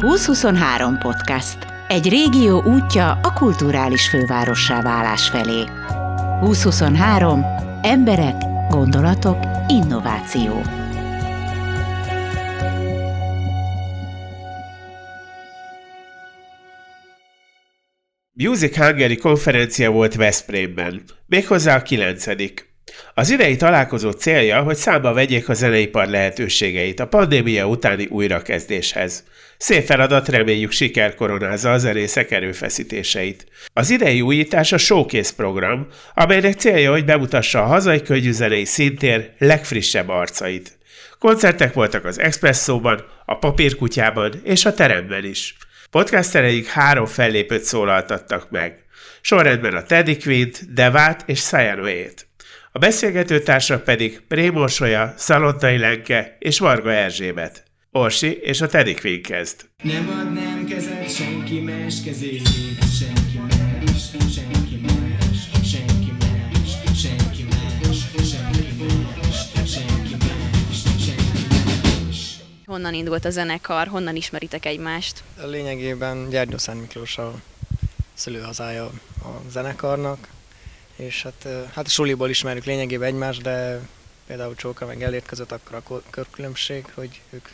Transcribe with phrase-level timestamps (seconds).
[0.00, 1.58] 2023 podcast.
[1.88, 5.64] Egy régió útja a kulturális fővárossá válás felé.
[6.40, 7.44] 2023.
[7.82, 8.34] Emberek,
[8.68, 10.62] gondolatok, innováció.
[18.32, 22.69] Music Hungary konferencia volt Veszprémben, méghozzá a kilencedik.
[23.14, 29.24] Az idei találkozó célja, hogy számba vegyék a zeneipar lehetőségeit a pandémia utáni újrakezdéshez.
[29.58, 33.46] Szép feladat, reméljük siker koronázza a zenészek erőfeszítéseit.
[33.72, 40.08] Az idei újítás a Showcase program, amelynek célja, hogy bemutassa a hazai könnyűzenei szintér legfrissebb
[40.08, 40.78] arcait.
[41.18, 45.56] Koncertek voltak az Expresszóban, a Papírkutyában és a teremben is.
[45.90, 48.84] Podcastereik három fellépőt szólaltattak meg.
[49.20, 52.29] Sorrendben a Teddy Quint, Devát és Sayanoét.
[52.72, 57.62] A beszélgető társak pedig Prémorsolya, Szalontai Lenke és Varga Erzsébet.
[57.90, 59.68] Orsi és a Teddy Quinn kezd.
[59.82, 62.48] Nem adnám kezet senki más kezébe,
[62.98, 64.00] senki más,
[64.34, 67.98] senki más, senki más, senki más, senki más,
[69.70, 72.40] senki más, senki más.
[72.66, 75.22] Honnan indult a zenekar, honnan ismeritek egymást?
[75.46, 77.34] Lényegében Gyergyó Szent Miklós a
[78.14, 78.84] szülőhazája
[79.22, 80.28] a zenekarnak,
[81.00, 83.80] és hát, hát a suliból ismerjük lényegében egymást, de
[84.26, 87.48] például Csóka meg Elért között akkor a körkülönbség, hogy ők,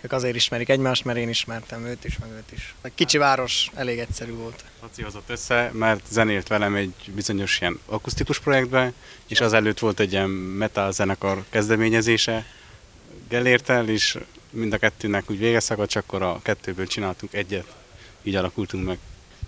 [0.00, 2.74] ők azért ismerik egymást, mert én ismertem őt is, meg őt is.
[2.80, 4.64] A kicsi város elég egyszerű volt.
[4.80, 8.92] Laci hozott össze, mert zenélt velem egy bizonyos ilyen akusztikus projektbe,
[9.26, 12.46] és az előtt volt egy ilyen metal zenekar kezdeményezése
[13.28, 14.18] Gellértel, és
[14.50, 17.66] mind a kettőnek úgy vége szakadt, csak akkor a kettőből csináltunk egyet,
[18.22, 18.98] így alakultunk meg.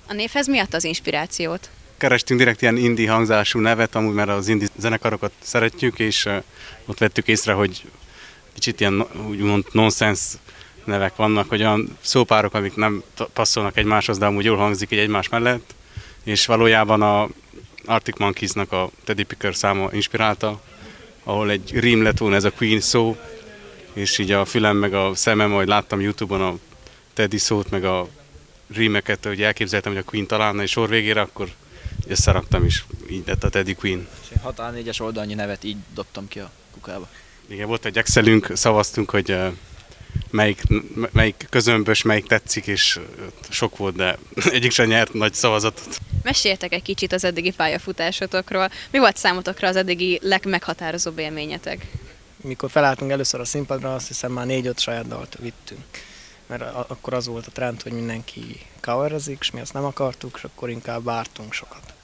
[0.06, 1.70] A névhez mi adta az inspirációt?
[1.96, 6.28] Kerestünk direkt ilyen indi hangzású nevet, amúgy mert az indi zenekarokat szeretjük, és
[6.86, 7.82] ott vettük észre, hogy
[8.54, 10.20] kicsit ilyen úgymond nonsens
[10.84, 13.02] nevek vannak, hogy olyan szópárok, amik nem
[13.32, 15.74] passzolnak egymáshoz, de amúgy jól hangzik egy egymás mellett,
[16.24, 17.28] és valójában a
[17.84, 20.62] Arctic Monkeys-nak a Teddy Picker száma inspirálta,
[21.24, 23.16] ahol egy rím lett volna ez a Queen szó,
[23.92, 26.54] és így a fülem meg a szemem, majd láttam Youtube-on a
[27.14, 28.08] Teddy szót, meg a
[28.74, 31.48] rímeket, hogy elképzeltem, hogy a Queen találna egy sor végére, akkor
[32.08, 34.08] összeraktam is, így lett a Teddy Queen.
[34.22, 37.08] És 6 4-es oldalnyi nevet így dobtam ki a kukába.
[37.46, 39.36] Igen, volt egy Excelünk, szavaztunk, hogy
[40.30, 40.62] melyik,
[41.12, 43.00] melyik közömbös, melyik tetszik, és
[43.48, 44.18] sok volt, de
[44.50, 45.98] egyik sem nyert nagy szavazatot.
[46.22, 48.70] Meséltek egy kicsit az eddigi pályafutásotokról.
[48.90, 51.86] Mi volt számotokra az eddigi legmeghatározóbb élményetek?
[52.36, 55.84] Mikor felálltunk először a színpadra, azt hiszem már négy-öt saját dalt vittünk.
[56.46, 60.44] Mert akkor az volt a trend, hogy mindenki coverezik, és mi azt nem akartuk, és
[60.44, 61.94] akkor inkább vártunk sokat.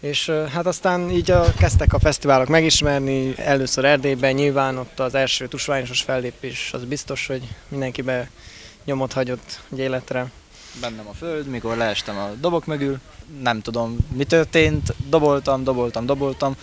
[0.00, 5.48] És hát aztán így a, kezdtek a fesztiválok megismerni, először Erdélyben nyilván ott az első
[5.48, 8.30] tusványosos fellépés, az biztos, hogy mindenkibe
[8.84, 10.30] nyomot hagyott egy életre
[10.80, 12.98] bennem a föld, mikor leestem a dobok mögül,
[13.42, 16.56] nem tudom mi történt, doboltam, doboltam, doboltam.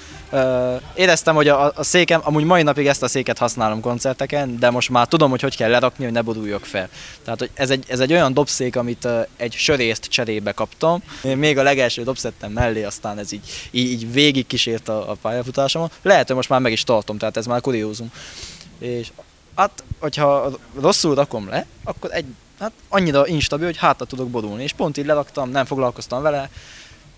[0.95, 4.89] Éreztem, hogy a, a székem, amúgy mai napig ezt a széket használom koncerteken, de most
[4.89, 6.89] már tudom, hogy hogy kell lerakni, hogy ne boduljak fel.
[7.23, 9.07] Tehát, hogy ez egy, ez egy olyan dobszék, amit
[9.37, 11.03] egy sörészt cserébe kaptam.
[11.21, 15.91] Még a legelső dobszettem mellé, aztán ez így, így, így végig kísért a, a pályafutásomat.
[16.01, 18.11] Lehet, hogy most már meg is tartom, tehát ez már kuriózum.
[18.79, 19.11] És
[19.55, 22.25] hát, hogyha rosszul rakom le, akkor egy
[22.59, 24.63] hát annyira instabil, hogy hátra tudok bodulni.
[24.63, 26.49] És pont így leraktam, nem foglalkoztam vele,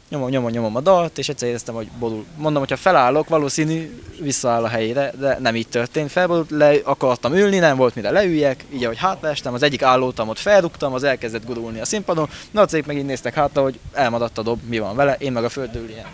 [0.09, 2.25] nyomom, nyomom, nyomom a dalt, és egyszer éreztem, hogy bodul.
[2.35, 6.11] Mondom, hogyha felállok, valószínű visszaáll a helyére, de nem így történt.
[6.11, 10.93] Felborult, le akartam ülni, nem volt mire leüljek, így ahogy hátraestem, az egyik állótamot felrúgtam,
[10.93, 14.43] az elkezdett gurulni a színpadon, na a cég meg így néztek hátra, hogy elmaradt a
[14.43, 16.07] dob, mi van vele, én meg a földről ilyen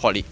[0.00, 0.24] hali.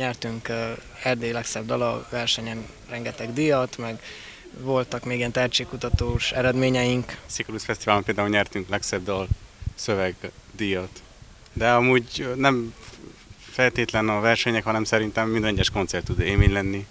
[0.00, 0.48] Nyertünk
[1.02, 4.02] Erdély legszebb dala versenyen rengeteg díjat, meg
[4.58, 7.16] voltak még ilyen tehetségkutatós eredményeink.
[7.26, 9.28] Sziklus Fesztiválon például nyertünk legszebb dal
[9.74, 11.02] szövegdíjat.
[11.52, 12.74] De amúgy nem
[13.40, 16.86] feltétlen a versenyek, hanem szerintem minden egyes koncert tud élmény lenni.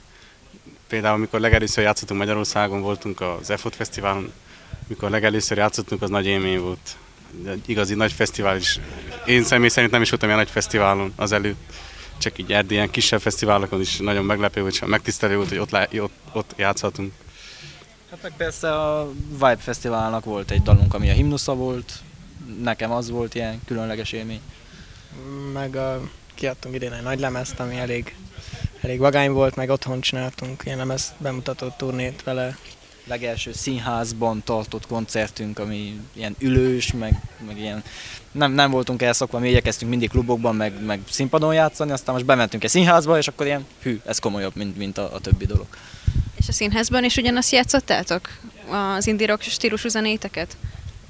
[0.87, 4.33] Például, amikor legelőször játszottunk Magyarországon, voltunk az EFOT Fesztiválon,
[4.87, 6.97] mikor legelőször játszottunk, az nagy élmény volt.
[7.47, 8.79] Egy igazi nagy fesztivál is.
[9.25, 11.73] Én személy szerint nem is voltam ilyen nagy fesztiválon az előtt
[12.19, 16.13] csak így erdélyen kisebb fesztiválokon is nagyon meglepő, hogy megtisztelő volt, hogy ott, lá, ott,
[16.33, 17.13] ott játszhatunk.
[18.09, 21.93] Hát meg persze a Vibe Fesztiválnak volt egy dalunk, ami a himnusza volt,
[22.61, 24.41] nekem az volt ilyen különleges élmény.
[25.53, 28.15] Meg a, kiadtunk idén egy nagy lemezt, ami elég,
[28.81, 32.57] elég vagány volt, meg otthon csináltunk ilyen lemez bemutató turnét vele.
[33.09, 37.83] Legelső színházban tartott koncertünk, ami ilyen ülős, meg, meg ilyen
[38.31, 42.63] nem, nem voltunk elszokva, mi igyekeztünk mindig klubokban, meg, meg színpadon játszani, aztán most bementünk
[42.63, 45.67] egy színházba, és akkor ilyen, hű, ez komolyabb, mint, mint a, a többi dolog.
[46.37, 48.29] És a színházban is ugyanazt játszottátok?
[48.97, 50.57] Az indie rock stílusú zenéteket?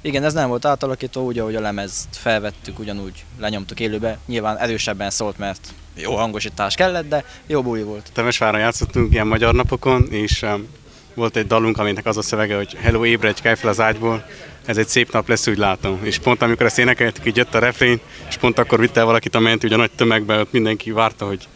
[0.00, 4.18] Igen, ez nem volt átalakító, úgy, ahogy a lemezt felvettük, ugyanúgy lenyomtuk élőbe.
[4.26, 8.10] Nyilván erősebben szólt, mert jó hangosítás kellett, de jó buli volt.
[8.12, 10.68] Temesváron játszottunk ilyen magyar napokon, és um,
[11.14, 14.24] volt egy dalunk, aminek az a szövege, hogy Hello, ébredj, kelj fel az ágyból,
[14.64, 16.00] ez egy szép nap lesz, úgy látom.
[16.02, 19.34] És pont amikor ezt énekeltük, így jött a refrén, és pont akkor vitte el valakit
[19.34, 21.48] a mentő, ugye a nagy tömegbe, ott mindenki várta, hogy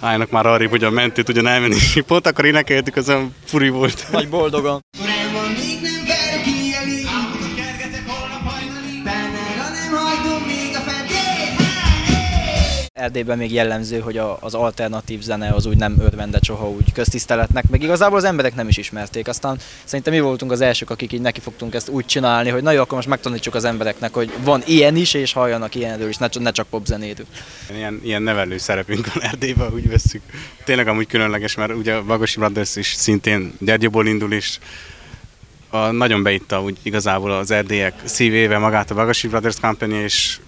[0.00, 1.74] álljanak már arra, hogy a mentőt ugyan elmenni.
[1.94, 4.06] És pont akkor énekeltük, az olyan furi volt.
[4.10, 4.80] Nagy boldogan.
[4.98, 5.52] Még nem várok
[13.02, 17.68] Erdélyben még jellemző, hogy a, az alternatív zene az úgy nem örvendett soha úgy köztiszteletnek,
[17.70, 19.28] meg igazából az emberek nem is ismerték.
[19.28, 22.70] Aztán szerintem mi voltunk az elsők, akik így neki fogtunk ezt úgy csinálni, hogy na
[22.70, 26.28] jó, akkor most megtanítsuk az embereknek, hogy van ilyen is, és halljanak ilyenről is, ne,
[26.38, 27.26] ne csak popzenéről.
[27.74, 30.22] Ilyen, ilyen nevelő szerepünk van Erdélyben, úgy veszük.
[30.64, 34.58] Tényleg amúgy különleges, mert ugye a Bagosi Brothers is szintén Gyergyóból indul, és
[35.70, 40.38] a, nagyon beitta úgy igazából az erdélyek szívébe magát a Bagosi Brothers Company, és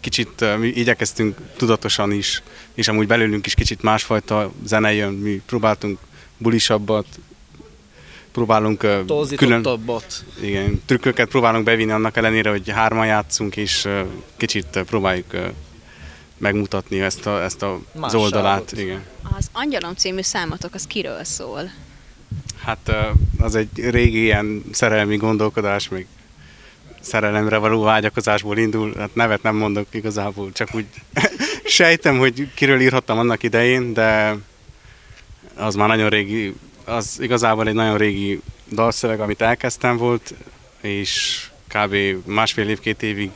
[0.00, 2.42] kicsit mi igyekeztünk tudatosan is,
[2.74, 5.98] és amúgy belőlünk is kicsit másfajta zene jön, mi próbáltunk
[6.36, 7.06] bulisabbat,
[8.32, 10.24] próbálunk Torzítottabbat.
[10.42, 13.88] igen, trükköket próbálunk bevinni annak ellenére, hogy hárman játszunk, és
[14.36, 15.34] kicsit próbáljuk
[16.36, 18.72] megmutatni ezt, a, ezt a, az oldalát.
[18.72, 19.04] Igen.
[19.36, 21.70] Az Angyalom című számotok az kiről szól?
[22.62, 22.92] Hát
[23.38, 26.06] az egy régi ilyen szerelmi gondolkodás, még
[27.00, 30.86] szerelemre való vágyakozásból indul, hát nevet nem mondok igazából, csak úgy
[31.64, 34.36] sejtem, hogy kiről írhattam annak idején, de
[35.54, 36.54] az már nagyon régi,
[36.84, 38.40] az igazából egy nagyon régi
[38.72, 40.34] dalszöveg, amit elkezdtem volt,
[40.80, 41.96] és kb.
[42.24, 43.30] másfél év, két évig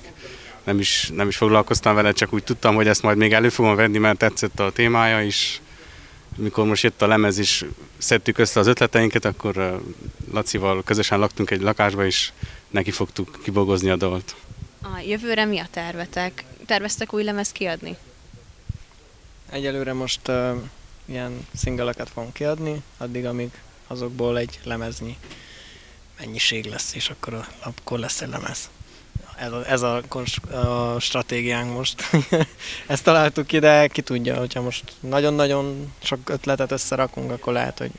[0.65, 3.75] nem is, nem is foglalkoztam vele, csak úgy tudtam, hogy ezt majd még elő fogom
[3.75, 5.59] venni, mert tetszett a témája, és
[6.37, 7.65] mikor most jött a lemez is,
[7.99, 9.81] szedtük össze az ötleteinket, akkor uh,
[10.33, 12.31] Lacival közösen laktunk egy lakásba, és
[12.73, 14.35] neki fogtuk kibogozni a dalt.
[14.83, 16.45] A jövőre mi a tervetek?
[16.67, 17.97] Terveztek új lemezt kiadni?
[19.51, 20.57] Egyelőre most uh,
[21.05, 23.51] ilyen szingeleket fogunk kiadni, addig, amíg
[23.87, 25.17] azokból egy lemeznyi
[26.19, 28.71] mennyiség lesz, és akkor, a, akkor lesz egy lemez.
[29.37, 30.03] Ez a, ez a,
[30.51, 32.11] a stratégiánk most.
[32.87, 37.91] Ezt találtuk ki, de ki tudja, hogyha most nagyon-nagyon sok ötletet összerakunk, akkor lehet, hogy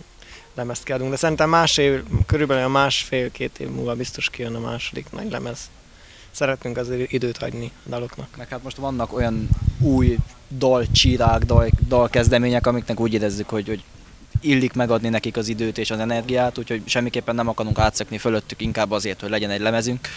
[0.53, 1.09] lemezt kiadunk.
[1.09, 5.69] De szerintem más év, körülbelül a másfél-két év múlva biztos kijön a második nagy lemez.
[6.31, 8.27] Szeretnénk azért időt hagyni a daloknak.
[8.37, 10.17] Meg hát most vannak olyan új
[10.57, 13.83] dalcsírák, dal, dalkezdemények, amiknek úgy érezzük, hogy, hogy
[14.41, 18.91] illik megadni nekik az időt és az energiát, úgyhogy semmiképpen nem akarunk átszökni fölöttük, inkább
[18.91, 20.07] azért, hogy legyen egy lemezünk.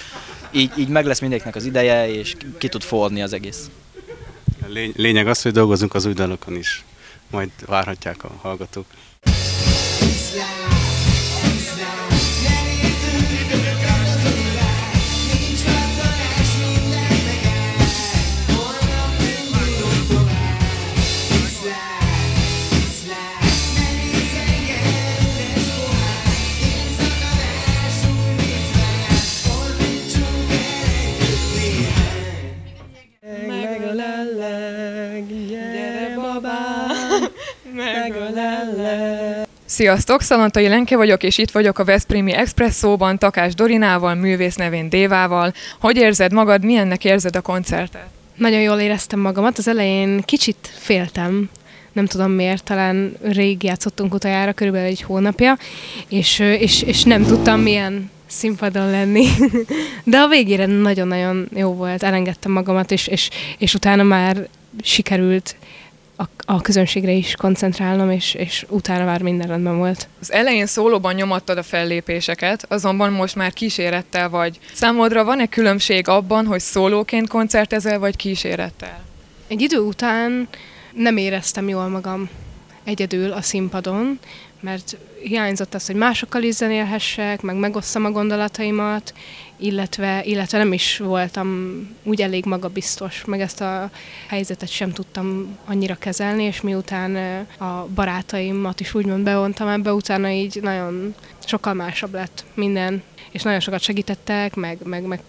[0.50, 3.70] Így, így meg lesz mindenkinek az ideje, és ki, ki tud forni az egész.
[4.66, 6.84] Lény- lényeg az, hogy dolgozunk az új dalokon is.
[7.30, 8.86] Majd várhatják a hallgatók.
[10.32, 10.65] Graceland.
[39.76, 45.52] Sziasztok, Szalontai Lenke vagyok, és itt vagyok a Veszprémi Expresszóban Takás Dorinával, művész nevén Dévával.
[45.80, 48.06] Hogy érzed magad, milyennek érzed a koncertet?
[48.34, 49.58] Nagyon jól éreztem magamat.
[49.58, 51.50] Az elején kicsit féltem,
[51.92, 55.58] nem tudom miért, talán rég játszottunk utoljára, körülbelül egy hónapja,
[56.08, 59.26] és, és, és nem tudtam milyen színpadon lenni.
[60.04, 64.48] De a végére nagyon-nagyon jó volt, elengedtem magamat, és, és, és utána már
[64.82, 65.56] sikerült
[66.16, 70.08] a, a közönségre is koncentrálnom, és, és utána már minden rendben volt.
[70.20, 74.58] Az elején szólóban nyomattad a fellépéseket, azonban most már kísérettel vagy.
[74.72, 79.04] Számodra van-e különbség abban, hogy szólóként koncertezel, vagy kísérettel?
[79.48, 80.48] Egy idő után
[80.94, 82.28] nem éreztem jól magam
[82.84, 84.18] egyedül a színpadon,
[84.66, 89.14] mert hiányzott az, hogy másokkal is zenélhessek, meg megosszam a gondolataimat,
[89.56, 93.90] illetve, illetve nem is voltam úgy elég magabiztos, meg ezt a
[94.28, 97.16] helyzetet sem tudtam annyira kezelni, és miután
[97.58, 103.02] a barátaimat is úgymond bevontam ebbe, utána így nagyon sokkal másabb lett minden,
[103.36, 105.20] és nagyon sokat segítettek, meg, meg, meg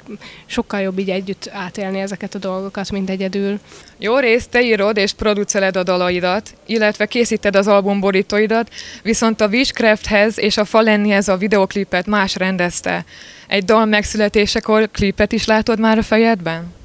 [0.45, 3.59] sokkal jobb így együtt átélni ezeket a dolgokat, mint egyedül.
[3.97, 8.69] Jó részt te írod és produceled a dalaidat, illetve készíted az albumborítóidat,
[9.03, 13.05] viszont a Wish Minecrafthez és a Falennihez a videoklipet más rendezte.
[13.47, 16.75] Egy dal megszületésekor klipet is látod már a fejedben?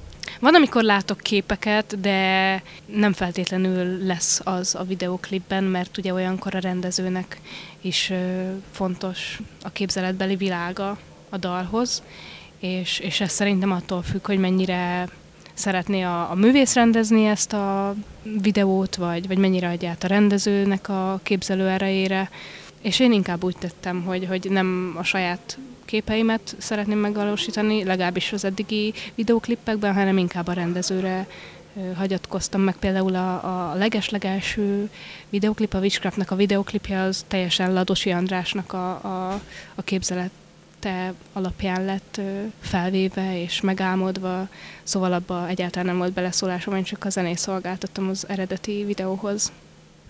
[0.41, 6.59] Van, amikor látok képeket, de nem feltétlenül lesz az a videoklipben, mert ugye olyankor a
[6.59, 7.41] rendezőnek
[7.81, 8.13] is
[8.71, 10.99] fontos a képzeletbeli világa
[11.33, 12.03] a dalhoz,
[12.59, 15.09] és, és ez szerintem attól függ, hogy mennyire
[15.55, 17.95] szeretné a, a művész rendezni ezt a
[18.41, 22.31] videót, vagy, vagy mennyire adja át a rendezőnek a képzelő erejére.
[22.81, 28.45] És én inkább úgy tettem, hogy, hogy nem a saját képeimet szeretném megvalósítani, legalábbis az
[28.45, 31.27] eddigi videóklippekben, hanem inkább a rendezőre
[31.95, 32.77] hagyatkoztam meg.
[32.77, 34.91] Például a, a legeslegelső
[35.29, 39.41] videoklip, a Witchcraftnak a videoklipje az teljesen Ladosi Andrásnak a, a,
[39.75, 39.83] a
[40.83, 42.21] képzelete alapján lett
[42.61, 44.49] felvéve és megálmodva,
[44.83, 49.53] szóval abba egyáltalán nem volt beleszólásom, én csak a zenét szolgáltattam az eredeti videóhoz.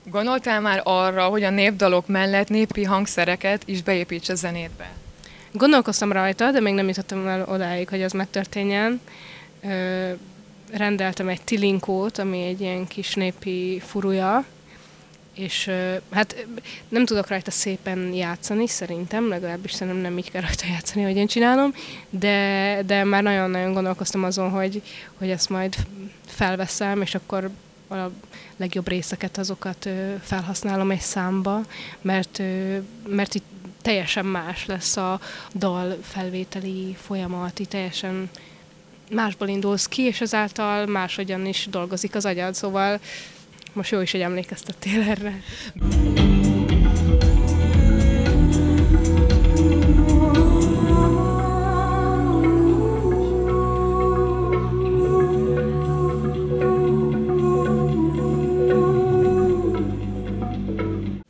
[0.04, 4.90] Gondoltál már arra, hogy a népdalok mellett népi hangszereket is beépíts a zenétbe?
[5.52, 9.00] Gondolkoztam rajta, de még nem jutottam el odáig, hogy az megtörténjen.
[9.62, 10.10] Ö,
[10.72, 14.44] rendeltem egy tilinkót, ami egy ilyen kis népi furuja,
[15.34, 15.70] és
[16.10, 16.46] hát
[16.88, 21.26] nem tudok rajta szépen játszani, szerintem, legalábbis szerintem nem így kell rajta játszani, hogy én
[21.26, 21.74] csinálom,
[22.10, 24.82] de, de már nagyon-nagyon gondolkoztam azon, hogy,
[25.18, 25.76] hogy ezt majd
[26.26, 27.50] felveszem, és akkor
[27.88, 28.10] a
[28.56, 29.88] legjobb részeket, azokat
[30.22, 31.60] felhasználom egy számba,
[32.00, 32.42] mert,
[33.06, 33.44] mert itt
[33.82, 35.20] teljesen más lesz a
[35.54, 38.30] dal felvételi folyamat, így teljesen
[39.10, 43.00] másból indulsz ki, és ezáltal máshogyan is dolgozik az agyad, szóval
[43.74, 45.40] most jó is, hogy emlékeztettél erre.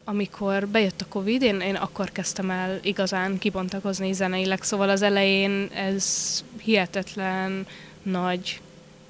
[0.04, 5.68] Amikor bejött a Covid, én, én akkor kezdtem el igazán kibontakozni zeneileg, szóval az elején
[5.74, 7.66] ez hihetetlen
[8.02, 8.60] nagy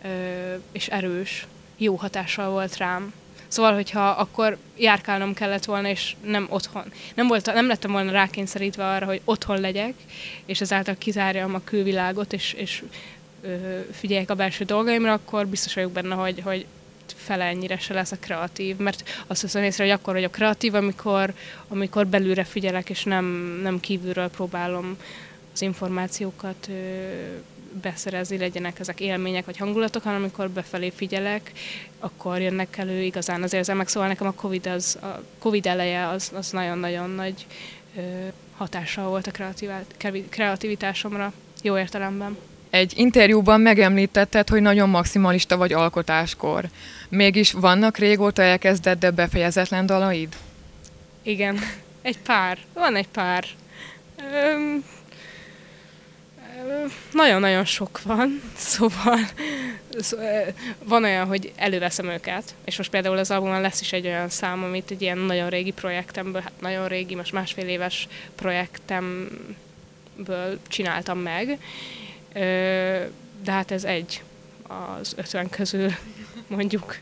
[0.05, 0.09] ö,
[0.73, 1.47] és erős,
[1.77, 3.13] jó hatással volt rám.
[3.53, 6.85] Szóval, hogyha akkor járkálnom kellett volna, és nem otthon.
[7.15, 9.95] Nem, volt, nem lettem volna rákényszerítve arra, hogy otthon legyek,
[10.45, 12.83] és ezáltal kizárjam a külvilágot, és, és
[13.43, 16.67] ö, figyeljek a belső dolgaimra, akkor biztos vagyok benne, hogy, hogy
[17.17, 21.33] fele ennyire se leszek kreatív, mert azt hiszem észre, hogy akkor vagyok kreatív, amikor,
[21.69, 23.25] amikor belülre figyelek, és nem,
[23.63, 24.97] nem kívülről próbálom
[25.53, 26.73] az információkat ö,
[27.83, 31.53] beszerezni, legyenek ezek élmények vagy hangulatok, hanem amikor befelé figyelek,
[31.99, 33.89] akkor jönnek elő igazán az érzelmek.
[33.89, 37.47] Szóval nekem a Covid, az, a COVID eleje az, az nagyon-nagyon nagy
[37.97, 38.01] ö,
[38.57, 39.53] hatással volt a
[40.29, 42.37] kreativitásomra, jó értelemben.
[42.71, 46.65] Egy interjúban megemlítetted, hogy nagyon maximalista vagy alkotáskor.
[47.09, 50.37] Mégis vannak régóta elkezdett, de befejezetlen dalaid?
[51.23, 51.59] Igen,
[52.03, 52.59] egy pár.
[52.73, 53.45] Van egy pár.
[54.17, 54.85] Öm,
[57.13, 59.19] nagyon-nagyon sok van, szóval
[60.85, 64.63] van olyan, hogy előveszem őket, és most például az albumon lesz is egy olyan szám,
[64.63, 71.59] amit egy ilyen nagyon régi projektemből, hát nagyon régi, most másfél éves projektemből csináltam meg,
[73.43, 74.23] de hát ez egy
[74.99, 75.91] az ötven közül,
[76.57, 76.97] mondjuk.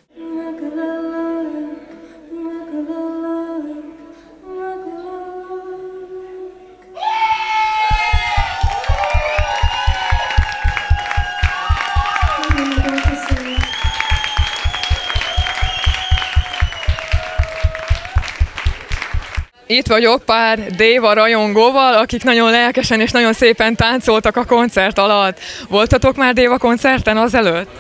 [19.71, 25.41] Itt vagyok pár Déva rajongóval, akik nagyon lelkesen és nagyon szépen táncoltak a koncert alatt.
[25.69, 27.71] Voltatok már Déva koncerten azelőtt?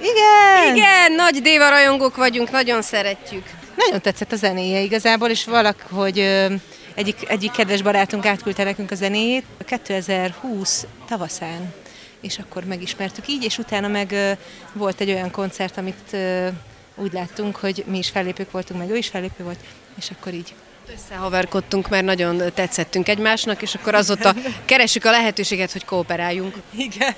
[0.00, 0.76] Igen!
[0.76, 3.44] Igen, nagy Déva rajongók vagyunk, nagyon szeretjük.
[3.76, 6.54] Nagyon tetszett a zenéje igazából, és valahogy ö,
[6.94, 11.74] egyik, egyik kedves barátunk átküldte nekünk a zenéjét 2020 tavaszán,
[12.20, 14.30] és akkor megismertük így, és utána meg ö,
[14.72, 16.46] volt egy olyan koncert, amit ö,
[16.94, 19.60] úgy láttunk, hogy mi is fellépők voltunk, meg ő is fellépő volt,
[19.98, 20.54] és akkor így
[20.94, 26.54] Összehaverkodtunk, mert nagyon tetszettünk egymásnak, és akkor azóta keresjük a lehetőséget, hogy kooperáljunk.
[26.76, 27.14] Igen.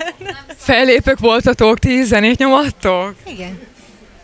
[0.57, 3.15] Fellépők voltatok, ti zenét nyomattok?
[3.27, 3.61] Igen.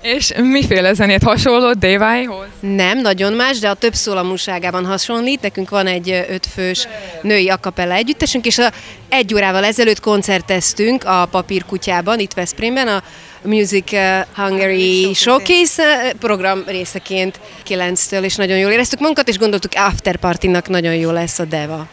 [0.03, 2.47] És miféle zenét hasonlott Déváihoz?
[2.61, 5.41] Nem, nagyon más, de a több szólamúságában hasonlít.
[5.41, 6.89] Nekünk van egy ötfős
[7.23, 8.73] női akapella együttesünk, és a,
[9.09, 13.03] egy órával ezelőtt koncerteztünk a Papírkutyában, itt Veszprémben, a
[13.45, 20.17] Music uh, Hungary Showcase program részeként 9-től, és nagyon jól éreztük magunkat, és gondoltuk after
[20.17, 21.87] partynak nagyon jó lesz a Deva.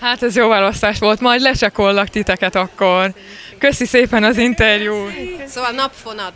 [0.00, 3.12] Hát ez jó választás volt, majd lecsekollak titeket akkor.
[3.58, 5.12] Köszi szépen az interjút!
[5.46, 6.32] Szóval napfonat.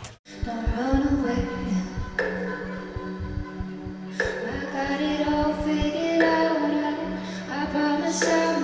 [8.19, 8.56] I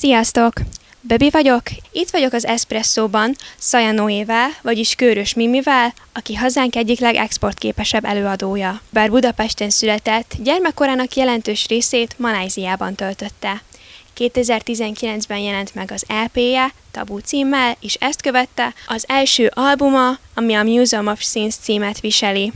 [0.00, 0.52] Sziasztok!
[1.00, 8.04] Bebi vagyok, itt vagyok az Espresszóban Szaja Noével, vagyis Körös Mimivel, aki hazánk egyik legexportképesebb
[8.04, 8.80] előadója.
[8.90, 13.62] Bár Budapesten született, gyermekkorának jelentős részét Maláziában töltötte.
[14.18, 20.62] 2019-ben jelent meg az EP-je, Tabu címmel, és ezt követte az első albuma, ami a
[20.62, 22.52] Museum of Scenes címet viseli.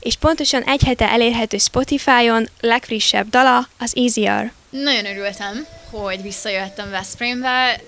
[0.00, 4.52] És pontosan egy hete elérhető Spotify-on legfrissebb dala az Easier.
[4.70, 5.66] Nagyon örültem,
[6.02, 7.80] hogy visszajöttem Veszprémbe,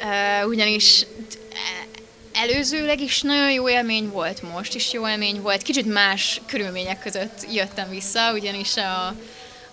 [0.46, 1.06] ugyanis
[2.32, 5.62] előzőleg is nagyon jó élmény volt, most is jó élmény volt.
[5.62, 9.14] Kicsit más körülmények között jöttem vissza, ugyanis a,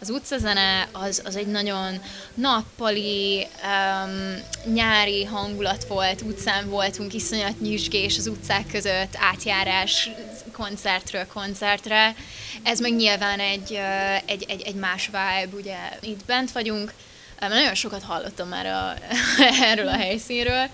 [0.02, 2.02] az utcazene az, az egy nagyon
[2.34, 10.10] nappali, um, nyári hangulat volt, utcán voltunk, iszonyat nyüzsgés az utcák között, átjárás
[10.52, 12.16] koncertről koncertre.
[12.64, 13.80] Ez meg nyilván egy,
[14.26, 16.94] egy, egy, egy más vibe, ugye itt bent vagyunk,
[17.40, 18.94] mert nagyon sokat hallottam már a,
[19.72, 20.70] erről a helyszínről,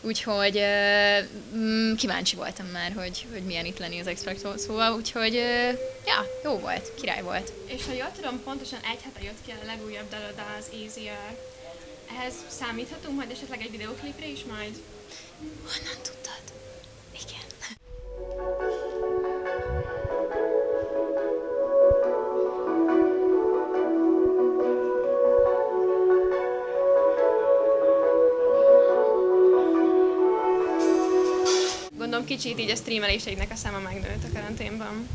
[0.00, 0.62] úgyhogy
[1.54, 5.34] mm, kíváncsi voltam már, hogy, hogy milyen itt lenni az Express szóval, úgyhogy
[6.06, 7.52] ja, jó volt, király volt.
[7.66, 11.36] És ha jól tudom, pontosan egy hete jött ki a legújabb dalod az Easier.
[12.18, 14.74] Ehhez számíthatunk majd esetleg egy videoklipre is majd?
[15.38, 16.42] Honnan tudtad?
[17.12, 17.46] Igen.
[32.38, 35.08] Kicsit így a streameléseidnek a száma megnőtt a karanténban.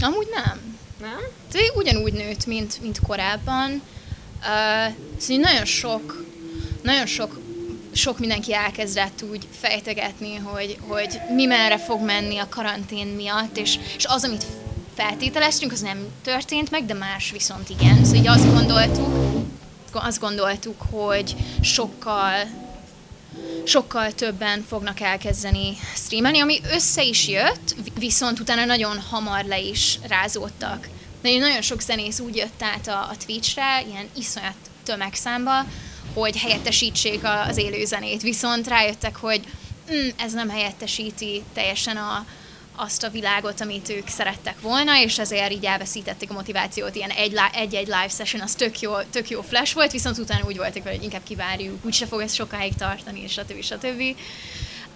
[0.00, 0.78] Amúgy nem.
[1.00, 1.20] Nem?
[1.52, 3.70] De ugyanúgy nőtt, mint, mint korábban.
[3.70, 6.24] Uh, szóval nagyon sok,
[6.82, 7.40] nagyon sok,
[7.92, 13.78] sok mindenki elkezdett úgy fejtegetni, hogy, hogy mi merre fog menni a karantén miatt, és,
[13.96, 14.44] és az, amit
[14.94, 18.04] feltételeztünk, az nem történt meg, de más viszont igen.
[18.04, 19.46] Szóval így azt gondoltuk,
[19.92, 22.57] azt gondoltuk, hogy sokkal
[23.68, 29.98] sokkal többen fognak elkezdeni streamelni, ami össze is jött, viszont utána nagyon hamar le is
[30.08, 30.88] rázódtak.
[31.22, 35.64] De nagyon sok zenész úgy jött át a, a Twitch-re, ilyen iszonyat tömegszámba,
[36.14, 38.22] hogy helyettesítsék az élő zenét.
[38.22, 39.40] Viszont rájöttek, hogy
[39.92, 42.26] mm, ez nem helyettesíti teljesen a,
[42.80, 46.94] azt a világot, amit ők szerettek volna, és ezért így elveszítették a motivációt.
[46.94, 47.10] Ilyen
[47.52, 51.02] egy-egy live session, az tök jó, tök jó flash volt, viszont utána úgy voltak hogy
[51.02, 53.62] inkább kivárjuk, úgyse fog ez sokáig tartani, és stb.
[53.62, 54.02] stb.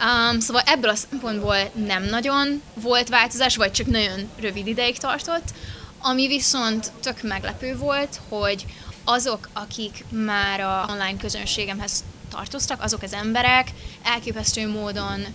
[0.00, 5.52] Um, szóval ebből a szempontból nem nagyon volt változás, vagy csak nagyon rövid ideig tartott.
[5.98, 8.64] Ami viszont tök meglepő volt, hogy
[9.04, 13.68] azok, akik már a online közönségemhez tartoztak, azok az emberek
[14.02, 15.26] elképesztő módon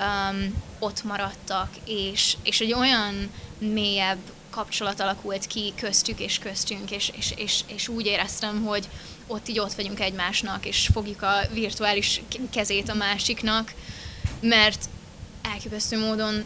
[0.00, 4.18] um, ott maradtak, és, és egy olyan mélyebb
[4.50, 8.88] kapcsolat alakult ki köztük és köztünk, és, és, és, és úgy éreztem, hogy
[9.26, 13.74] ott így ott vagyunk egymásnak, és fogjuk a virtuális kezét a másiknak,
[14.40, 14.88] mert
[15.42, 16.44] elképesztő módon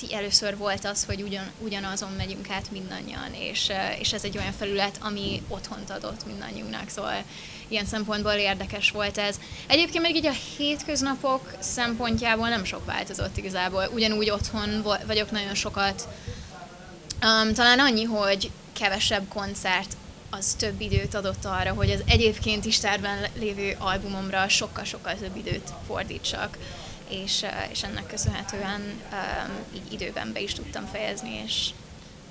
[0.00, 4.52] ti először volt az, hogy ugyan, ugyanazon megyünk át mindannyian, és, és ez egy olyan
[4.52, 7.24] felület, ami otthont adott mindannyiunknak, szóval
[7.70, 9.40] ilyen szempontból érdekes volt ez.
[9.66, 13.90] Egyébként még így a hétköznapok szempontjából nem sok változott igazából.
[13.94, 16.08] Ugyanúgy otthon vagyok nagyon sokat.
[17.22, 19.96] Um, talán annyi, hogy kevesebb koncert
[20.30, 25.72] az több időt adott arra, hogy az egyébként is terben lévő albumomra sokkal-sokkal több időt
[25.86, 26.58] fordítsak,
[27.08, 31.68] és, és ennek köszönhetően um, így időben be is tudtam fejezni, és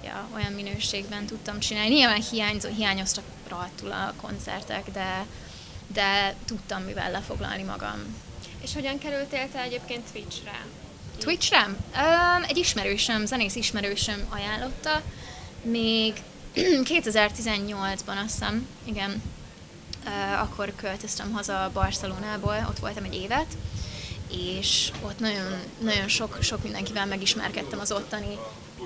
[0.03, 1.93] ja, olyan minőségben tudtam csinálni.
[1.93, 5.25] Nyilván hiányzó, hiányoztak rohadtul a koncertek, de,
[5.87, 8.15] de tudtam mivel lefoglalni magam.
[8.61, 10.65] És hogyan kerültél te egyébként Twitch-re?
[11.17, 11.65] Twitch-re?
[11.65, 15.01] Um, egy ismerősöm, zenész ismerősöm ajánlotta,
[15.61, 16.13] még
[16.93, 19.21] 2018-ban azt hiszem, igen,
[20.05, 23.57] uh, akkor költöztem haza Barcelonából, ott voltam egy évet,
[24.31, 28.37] és ott nagyon, nagyon sok, sok mindenkivel megismerkedtem az ottani,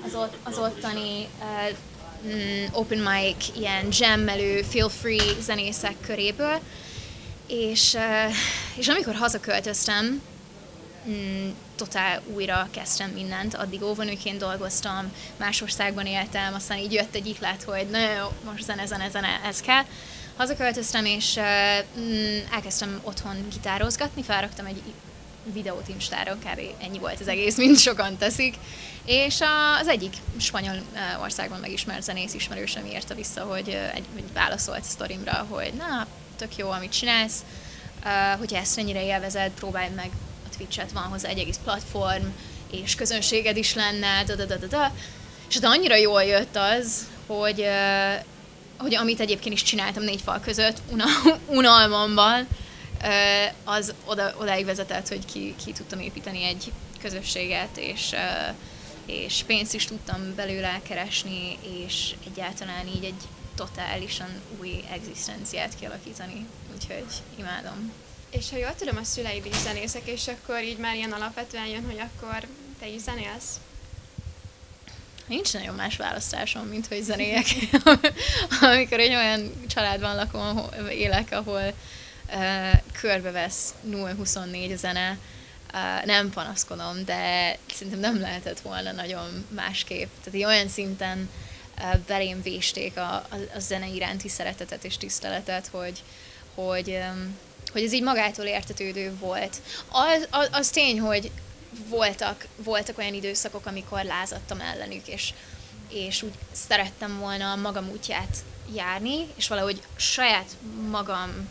[0.06, 6.60] az, ott, az ottani uh, open mic, ilyen jammelő, feel free zenészek köréből,
[7.46, 8.34] és, uh,
[8.76, 10.22] és amikor hazaköltöztem,
[11.08, 17.26] mm, totál újra kezdtem mindent, addig óvonőként dolgoztam, más országban éltem, aztán így jött egy
[17.26, 17.86] iklet, hogy
[18.18, 19.82] jó, most zene, zene, zene, ez kell.
[20.36, 21.44] Hazaköltöztem, és uh,
[22.54, 24.82] elkezdtem otthon gitározgatni, felraktam egy
[25.52, 26.60] videót Instára, kb.
[26.78, 28.54] ennyi volt az egész, mint sokan teszik.
[29.04, 29.40] És
[29.80, 30.82] az egyik spanyol
[31.22, 36.70] országban megismert zenész ismerősöm írta vissza, hogy egy, egy válaszolt sztorimra, hogy na, tök jó,
[36.70, 37.44] amit csinálsz,
[38.38, 40.10] hogyha ezt ennyire élvezed, próbálj meg
[40.46, 42.24] a Twitch-et, van hozzá egy egész platform,
[42.70, 44.92] és közönséged is lenne, da, da, da, da, da.
[45.48, 47.66] És de annyira jól jött az, hogy,
[48.78, 51.04] hogy amit egyébként is csináltam négy fal között, una,
[51.58, 52.48] unalmamban,
[53.64, 58.14] az oda, odáig vezetett, hogy ki, ki tudtam építeni egy közösséget, és,
[59.06, 63.22] és pénzt is tudtam belőle keresni, és egyáltalán így egy
[63.54, 64.28] totálisan
[64.60, 67.06] új egzisztenciát kialakítani, úgyhogy
[67.38, 67.92] imádom.
[68.30, 71.84] És ha jól tudom, a szüleid is zenészek, és akkor így már ilyen alapvetően jön,
[71.84, 73.60] hogy akkor te is zenélsz?
[75.26, 77.46] Nincs nagyon más választásom, mint hogy zenéjek.
[78.60, 81.72] Amikor egy olyan családban lakom, ahol élek, ahol
[82.28, 85.18] uh, körbevesz 0-24 a zene,
[86.04, 90.08] nem panaszkodom, de szerintem nem lehetett volna nagyon másképp.
[90.18, 91.30] Tehát egy olyan szinten
[91.78, 96.02] uh, belém vésték a, a, a zene iránti szeretetet és tiszteletet, hogy,
[96.54, 97.38] hogy um,
[97.74, 99.56] hogy ez így magától értetődő volt.
[99.88, 101.30] Az, az, az tény, hogy
[101.88, 105.32] voltak, voltak olyan időszakok, amikor lázadtam ellenük, és,
[105.88, 108.36] és úgy szerettem volna magam útját
[108.74, 110.56] járni, és valahogy saját
[110.90, 111.48] magam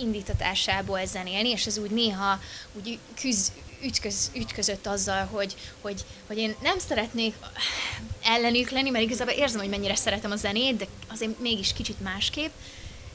[0.00, 2.40] indítatásából zenélni, és ez úgy néha
[2.72, 7.34] úgy küz, ütköz, ütközött azzal, hogy, hogy, hogy én nem szeretnék
[8.22, 12.52] ellenük lenni, mert igazából érzem, hogy mennyire szeretem a zenét, de azért mégis kicsit másképp,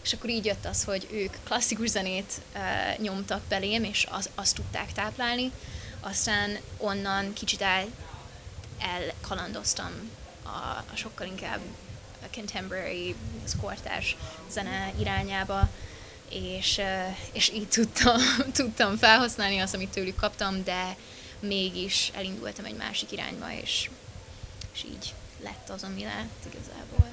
[0.03, 4.55] és akkor így jött az, hogy ők klasszikus zenét uh, nyomtak belém, és az, azt
[4.55, 5.51] tudták táplálni.
[5.99, 7.85] Aztán onnan kicsit el,
[8.79, 10.09] elkalandoztam
[10.43, 11.59] a, a sokkal inkább
[12.21, 13.15] a contemporary,
[13.61, 14.15] kortárs
[14.49, 15.69] zene irányába,
[16.33, 16.81] és,
[17.31, 18.17] és így tudtam,
[18.53, 20.95] tudtam felhasználni azt, amit tőlük kaptam, de
[21.39, 23.89] mégis elindultam egy másik irányba, és,
[24.73, 27.07] és így lett az, ami lett igazából.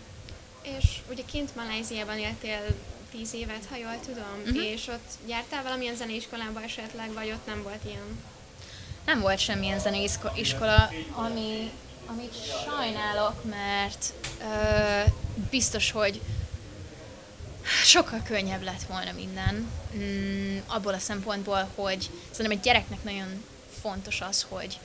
[0.62, 2.60] És ugye kint Malajziában éltél
[3.10, 4.64] tíz évet, ha jól tudom, uh-huh.
[4.64, 8.22] és ott jártál valamilyen zeneiskolába esetleg, vagy ott nem volt ilyen?
[9.04, 11.70] Nem volt semmilyen zeneiskola, ami,
[12.06, 15.00] amit sajnálok, mert ö,
[15.50, 16.20] biztos, hogy
[17.84, 19.70] sokkal könnyebb lett volna minden.
[19.96, 23.44] Mm, abból a szempontból, hogy szerintem egy gyereknek nagyon
[23.80, 24.78] fontos az, hogy,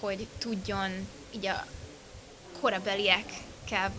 [0.00, 1.66] hogy tudjon így a
[2.60, 3.92] korabeliekkel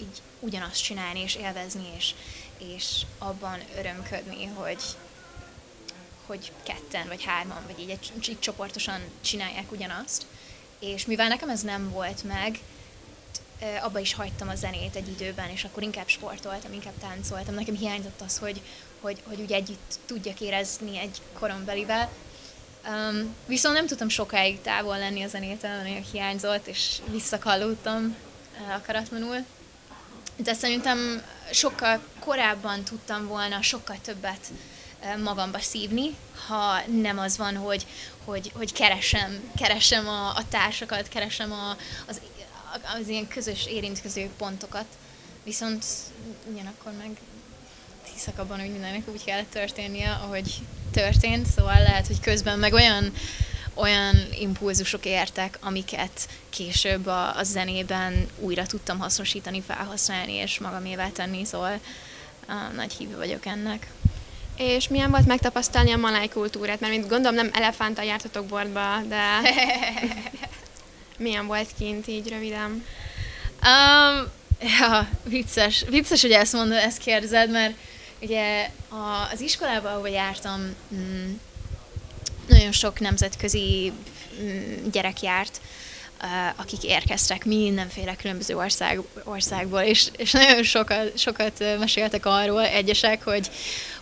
[0.00, 2.14] így ugyanazt csinálni, és élvezni, és,
[2.58, 4.82] és abban örömködni, hogy,
[6.26, 10.26] hogy ketten, vagy hárman, vagy így, egy, így csoportosan csinálják ugyanazt.
[10.78, 12.58] És mivel nekem ez nem volt meg,
[13.82, 17.54] abba is hagytam a zenét egy időben, és akkor inkább sportoltam, inkább táncoltam.
[17.54, 18.60] Nekem hiányzott az, hogy,
[19.00, 22.08] hogy, hogy úgy együtt tudjak érezni egy korombelivel.
[22.88, 28.16] Um, viszont nem tudtam sokáig távol lenni a zenétől, nagyon hiányzott, és visszakallódtam
[28.68, 29.44] akaratlanul
[30.42, 34.46] de szerintem sokkal korábban tudtam volna sokkal többet
[35.22, 37.86] magamba szívni, ha nem az van, hogy,
[38.24, 42.20] hogy, hogy keresem, keresem a, a társakat, keresem a, az,
[42.98, 44.86] az ilyen közös érintkező pontokat.
[45.44, 45.84] Viszont
[46.52, 47.10] ugyanakkor meg
[48.12, 50.54] hiszek abban, hogy mindennek úgy kell történnie, ahogy
[50.92, 53.12] történt, szóval lehet, hogy közben meg olyan
[53.74, 61.44] olyan impulzusok értek, amiket később a, a zenében újra tudtam hasznosítani, felhasználni és magamévá tenni,
[61.44, 61.80] szóval
[62.48, 63.86] uh, nagy hívő vagyok ennek.
[64.56, 66.80] És milyen volt megtapasztalni a maláj kultúrát?
[66.80, 69.40] Mert mint gondolom nem elefántal jártatok bordba, de
[71.20, 72.84] milyen volt kint így röviden?
[73.62, 74.26] Um,
[74.80, 75.84] ja, vicces.
[75.88, 77.74] Vicces, hogy ezt mondod, ezt kérdezed, mert
[78.20, 81.32] ugye a, az iskolában, ahol jártam, mm,
[82.48, 83.92] nagyon sok nemzetközi
[84.42, 85.60] mm, gyerek járt,
[86.56, 93.50] akik érkeztek mindenféle különböző ország, országból, és, és nagyon sokat, sokat meséltek arról egyesek, hogy,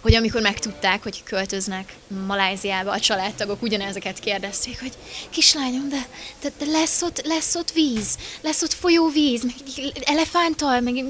[0.01, 1.95] hogy amikor megtudták, hogy költöznek
[2.27, 4.93] Maláziába, a családtagok ugyanezeket kérdezték, hogy
[5.31, 6.07] kislányom, de,
[6.43, 9.55] de, de lesz, ott, lesz ott víz, lesz ott folyóvíz, meg
[10.05, 11.05] elefánttal, meg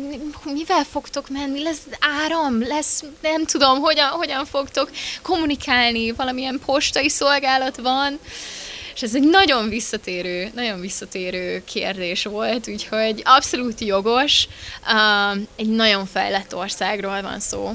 [0.45, 1.83] mivel fogtok menni, lesz
[2.25, 4.91] áram, lesz, nem tudom, hogyan, hogyan fogtok
[5.23, 8.19] kommunikálni, valamilyen postai szolgálat van,
[8.95, 14.49] és ez egy nagyon visszatérő, nagyon visszatérő kérdés volt, úgyhogy abszolút jogos.
[15.57, 17.73] Egy nagyon fejlett országról van szó.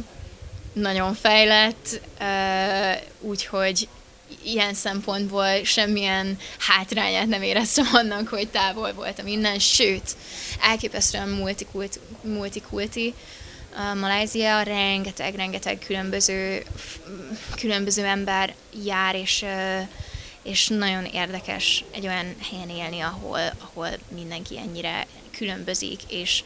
[0.74, 2.02] Nagyon fejlett,
[3.20, 3.88] úgykult
[4.44, 10.16] ilyen szempontból semmilyen hátrányát nem éreztem annak, hogy távol voltam innen, sőt,
[10.62, 13.14] elképesztően multikulti, multikulti
[14.00, 16.64] Malázia rengeteg, rengeteg különböző,
[17.56, 19.46] különböző ember jár, és
[20.44, 26.44] és nagyon érdekes egy olyan helyen élni, ahol, ahol mindenki ennyire különbözik, és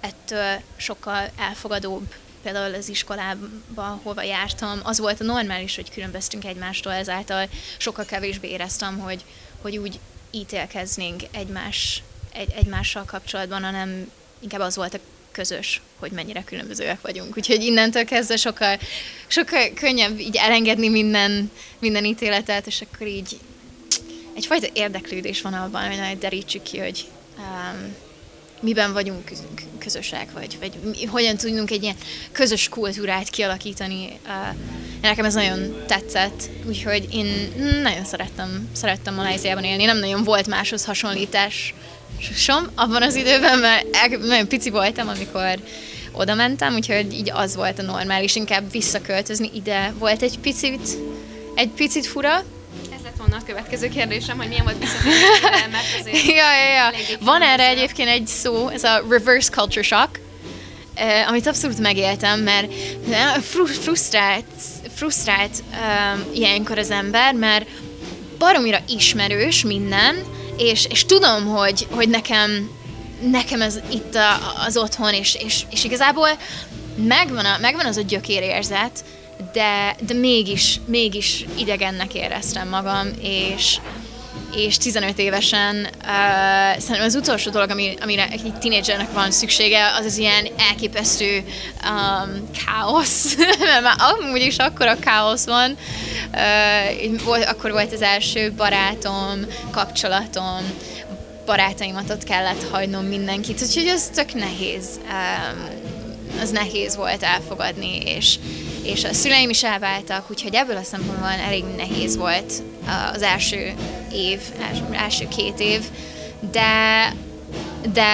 [0.00, 2.14] ettől sokkal elfogadóbb
[2.46, 8.48] például az iskolába, hova jártam, az volt a normális, hogy különböztünk egymástól, ezáltal sokkal kevésbé
[8.48, 9.24] éreztem, hogy,
[9.62, 9.98] hogy úgy
[10.30, 14.98] ítélkeznénk egymás, egy, egymással kapcsolatban, hanem inkább az volt a
[15.32, 17.36] közös, hogy mennyire különbözőek vagyunk.
[17.36, 18.78] Úgyhogy innentől kezdve sokkal,
[19.26, 23.38] sokkal könnyebb így elengedni minden, minden ítéletet, és akkor így
[24.34, 27.06] egyfajta érdeklődés van abban, hogy derítsük ki, hogy
[27.38, 27.94] um,
[28.60, 29.30] miben vagyunk
[29.78, 31.96] közösek, vagy, vagy hogyan tudunk egy ilyen
[32.32, 34.18] közös kultúrát kialakítani.
[35.02, 39.84] Nekem ez nagyon tetszett, úgyhogy én nagyon szerettem, szerettem Maláziában élni.
[39.84, 41.74] Nem nagyon volt máshoz hasonlítás
[42.34, 45.58] som abban az időben, mert nagyon pici voltam, amikor
[46.12, 49.92] oda mentem, úgyhogy így az volt a normális, inkább visszaköltözni ide.
[49.98, 50.88] Volt egy picit,
[51.54, 52.44] egy picit fura,
[53.18, 56.90] lett volna a következő kérdésem, hogy milyen volt visszatérni, mert azért ja, ja, ja.
[57.20, 60.20] Van erre egyébként egy szó, ez a reverse culture shock,
[60.94, 62.72] eh, amit abszolút megéltem, mert
[63.80, 64.44] frusztrált,
[64.94, 67.68] frusztrált um, ilyenkor az ember, mert
[68.38, 70.24] baromira ismerős minden,
[70.56, 72.70] és, és tudom, hogy, hogy nekem,
[73.30, 76.28] nekem ez itt a, az otthon, és, és, és igazából
[76.96, 79.04] megvan, a, megvan az a gyökérérzet,
[79.56, 83.78] de, de mégis, mégis idegennek éreztem magam, és,
[84.54, 90.04] és 15 évesen uh, szerintem az utolsó dolog, ami, amire egy tínédzsernek van szüksége, az
[90.04, 91.44] az ilyen elképesztő
[91.84, 95.76] um, káosz, mert már amúgy is akkor a káosz van.
[96.32, 100.58] Uh, volt, akkor volt az első barátom, kapcsolatom,
[101.46, 105.00] barátaimat ott kellett hagynom mindenkit, úgyhogy az tök nehéz.
[105.04, 105.84] Um,
[106.40, 108.38] az nehéz volt elfogadni, és,
[108.86, 112.52] és a szüleim is elváltak, úgyhogy ebből a szempontból elég nehéz volt
[113.12, 113.74] az első
[114.12, 114.40] év,
[114.92, 115.80] első két év,
[116.50, 117.12] de,
[117.92, 118.06] de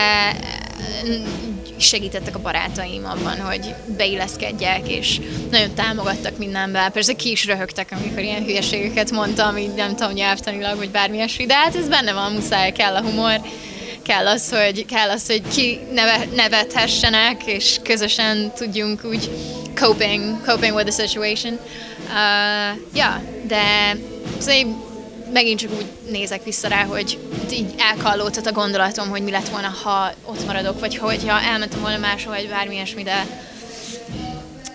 [1.78, 6.92] segítettek a barátaim abban, hogy beilleszkedjek, és nagyon támogattak mindenben.
[6.92, 11.46] Persze ki is röhögtek, amikor ilyen hülyeségeket mondtam, így nem tudom nyelvtanilag, vagy bármi ilyesmi,
[11.46, 13.40] de hát ez benne van, muszáj, kell a humor
[14.02, 19.30] kell az, hogy, kell az, hogy ki neve, nevethessenek, és közösen tudjunk úgy
[19.82, 21.58] coping, coping with the situation.
[22.08, 23.96] Uh, ja, de
[24.38, 24.90] szóval
[25.32, 27.18] megint csak úgy nézek vissza rá, hogy
[27.50, 31.98] így elkallódott a gondolatom, hogy mi lett volna, ha ott maradok, vagy hogyha elmentem volna
[31.98, 33.26] máshol, vagy bármi ilyesmi, de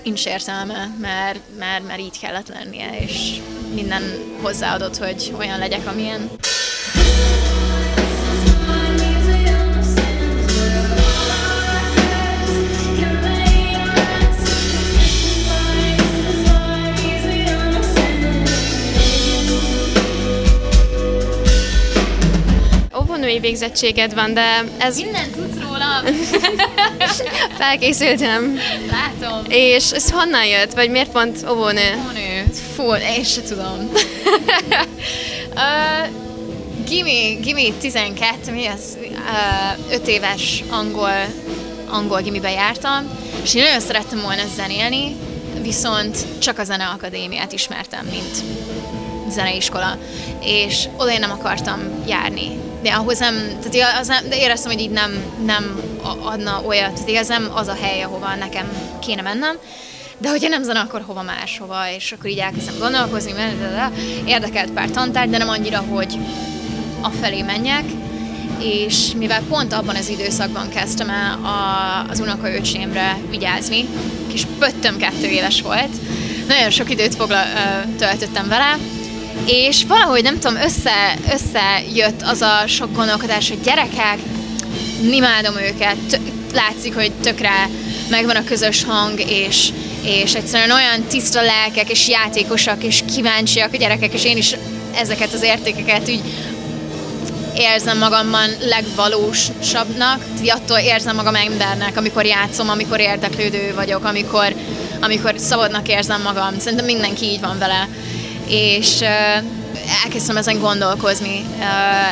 [0.03, 3.41] nincs értelme, mert, mert, mert így kellett lennie, és
[3.73, 4.03] minden
[4.41, 6.29] hozzáadott, hogy olyan legyek, amilyen.
[23.17, 24.97] Óvónői végzettséged van, de ez...
[24.97, 26.03] Minden tudsz rólam!
[27.59, 28.59] Felkészültem.
[28.91, 29.43] Látom.
[29.49, 30.73] És ez honnan jött?
[30.73, 31.99] Vagy miért pont óvónő?
[31.99, 32.45] Óvónő.
[32.75, 33.89] Fú, én se tudom.
[35.53, 36.07] uh,
[36.87, 38.97] gimi, gimi 12, mi az?
[39.89, 41.25] Uh, 5 éves angol,
[41.89, 43.09] angol gimibe jártam,
[43.43, 45.15] és én nagyon szerettem volna zenélni,
[45.61, 48.43] viszont csak a zeneakadémiát ismertem, mint
[49.29, 49.97] zeneiskola,
[50.41, 54.81] és oda én nem akartam járni de ahhoz nem, tehát az nem, de éreztem, hogy
[54.81, 55.11] így nem,
[55.45, 55.79] nem
[56.23, 58.67] adna olyat, tehát ez nem az a hely, ahova nekem
[58.99, 59.55] kéne mennem,
[60.17, 63.33] de hogyha nem zene, akkor hova máshova, és akkor így elkezdtem gondolkozni,
[64.25, 66.17] érdekelt pár tantár, de nem annyira, hogy
[67.01, 67.83] afelé menjek,
[68.59, 73.87] és mivel pont abban az időszakban kezdtem el a, az unokaöcsémre vigyázni,
[74.27, 75.95] kis pöttöm kettő éves volt,
[76.47, 77.43] nagyon sok időt fogla,
[77.97, 78.77] töltöttem vele,
[79.45, 84.17] és valahogy nem tudom, össze, összejött az a sok gondolkodás, hogy gyerekek,
[85.11, 86.19] imádom őket,
[86.53, 87.69] látszik, hogy tökre
[88.09, 89.69] megvan a közös hang, és,
[90.03, 94.55] és egyszerűen olyan tiszta lelkek, és játékosak, és kíváncsiak a gyerekek, és én is
[94.95, 96.21] ezeket az értékeket úgy
[97.57, 104.55] érzem magamban legvalósabbnak, attól érzem magam embernek, amikor játszom, amikor érdeklődő vagyok, amikor,
[105.01, 106.59] amikor szabadnak érzem magam.
[106.59, 107.87] Szerintem mindenki így van vele
[108.47, 109.01] és
[110.03, 111.45] elkezdtem ezen gondolkozni,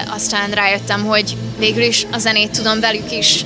[0.07, 3.45] aztán rájöttem, hogy végül is a zenét tudom velük is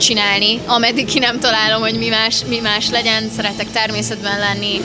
[0.00, 4.80] csinálni, ameddig ki nem találom, hogy mi más, mi más legyen, szeretek természetben lenni,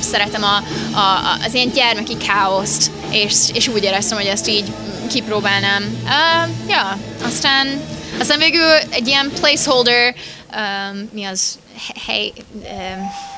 [0.00, 0.56] szeretem a,
[0.98, 4.72] a, az ilyen gyermeki káoszt, és, és úgy éreztem, hogy ezt így
[5.12, 5.82] kipróbálnám.
[6.04, 7.80] Uh, ja, aztán,
[8.18, 10.14] aztán végül egy ilyen placeholder,
[10.54, 11.58] um, mi az,
[12.06, 12.32] hely,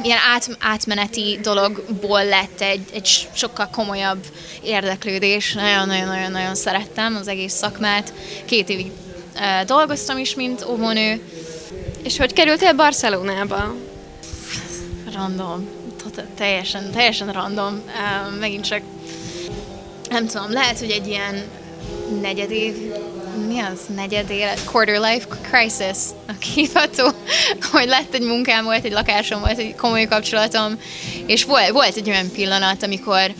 [0.02, 4.26] ilyen át, átmeneti dologból lett egy, egy sokkal komolyabb
[4.62, 5.52] érdeklődés.
[5.52, 8.12] Nagyon-nagyon-nagyon szerettem az egész szakmát.
[8.44, 8.90] Két évig
[9.66, 11.20] dolgoztam is, mint óvónő.
[12.02, 13.74] És hogy kerültél Barcelonába?
[15.14, 15.68] Random.
[16.36, 17.82] Teljesen, teljesen random.
[18.40, 18.80] Megint csak
[20.08, 21.42] nem tudom, lehet, hogy egy ilyen
[22.20, 22.74] negyed év
[23.48, 27.10] mi az, negyed élet, quarter life crisis, a hívható,
[27.72, 30.78] hogy lett egy munkám, volt egy lakásom, volt egy komoly kapcsolatom,
[31.26, 33.32] és volt, volt egy olyan pillanat, amikor,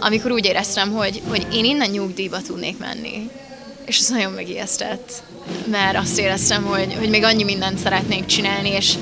[0.00, 3.30] amikor úgy éreztem, hogy, hogy én innen nyugdíjba tudnék menni.
[3.84, 5.22] És ez nagyon megijesztett,
[5.70, 8.94] mert azt éreztem, hogy, hogy még annyi mindent szeretnék csinálni, és,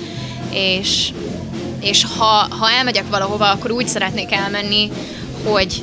[0.53, 1.12] és,
[1.81, 4.90] és ha, ha elmegyek valahova, akkor úgy szeretnék elmenni,
[5.44, 5.83] hogy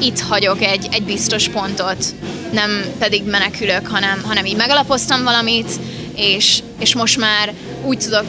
[0.00, 2.04] itt hagyok egy, egy biztos pontot,
[2.52, 5.70] nem pedig menekülök, hanem, hanem így megalapoztam valamit,
[6.14, 7.52] és, és most már
[7.84, 8.24] úgy tudok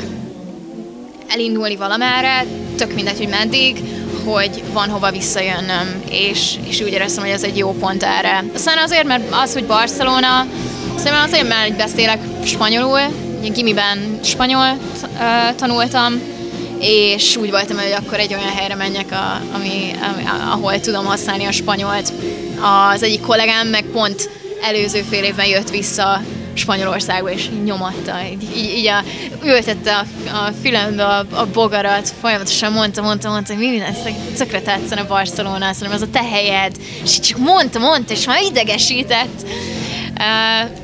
[1.28, 2.46] elindulni valamerre,
[2.78, 3.84] tök mindegy, hogy meddig,
[4.26, 8.44] hogy van hova visszajönnöm, és, és úgy éreztem, hogy ez egy jó pont erre.
[8.54, 10.46] Aztán azért, mert az, hogy Barcelona,
[10.98, 13.00] szerintem azért, mert beszélek spanyolul,
[13.54, 14.78] gimiben spanyol
[15.56, 16.22] tanultam,
[16.82, 21.46] és úgy voltam, hogy akkor egy olyan helyre menjek, a, ami, ami, ahol tudom használni
[21.46, 22.14] a spanyolt.
[22.94, 24.30] Az egyik kollégám meg pont
[24.62, 26.22] előző fél évben jött vissza
[26.54, 29.04] Spanyolországba, és nyomatta, így, így, így a,
[29.44, 33.96] ültette a, a fülembe a, a bogarat, folyamatosan mondta, mondta, mondta, hogy mi minden,
[34.38, 38.42] tökre tetszene Barcelona, szerintem az a te helyed, és így csak mondta, mondta, és már
[38.44, 39.46] idegesített.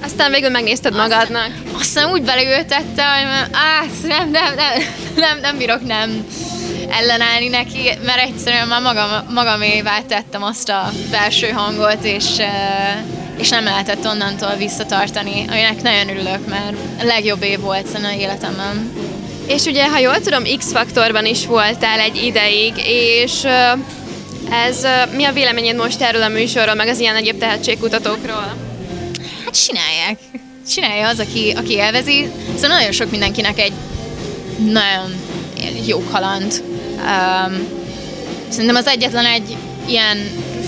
[0.03, 1.51] Aztán végül megnézted magadnak.
[1.79, 4.83] Aztán úgy beleültette, hogy á, nem, nem, nem,
[5.15, 6.25] nem, nem bírok nem
[6.89, 12.25] ellenállni neki, mert egyszerűen már magam, magamévá tettem azt a belső hangot, és,
[13.37, 18.91] és nem lehetett onnantól visszatartani, aminek nagyon örülök, mert a legjobb év volt szerintem életemben.
[19.47, 23.43] És ugye, ha jól tudom, X-faktorban is voltál egy ideig, és
[24.51, 28.67] ez mi a véleményed most erről a műsorról, meg az ilyen egyéb tehetségkutatókról?
[29.47, 30.19] Hát csinálják.
[30.69, 32.29] Csinálja az, aki, aki élvezi.
[32.55, 33.73] Szóval nagyon sok mindenkinek egy
[34.57, 35.15] nagyon
[35.85, 36.63] jó kaland.
[36.97, 37.67] Um,
[38.49, 40.17] szerintem az egyetlen egy ilyen